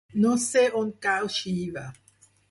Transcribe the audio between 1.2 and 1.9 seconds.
Xiva.